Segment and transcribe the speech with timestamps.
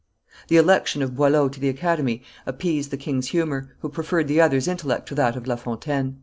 [0.47, 4.67] The election of Boileau to the Academy appeased the king's humor, who preferred the other's
[4.67, 6.17] intellect to that of La Fontaine.